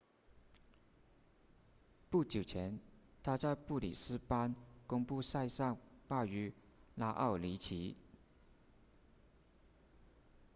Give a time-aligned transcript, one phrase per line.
[2.09, 2.79] 不久前
[3.21, 4.55] 他在布里斯班
[4.87, 5.77] 公开赛上
[6.07, 6.51] 败于
[6.95, 7.95] 拉奥尼奇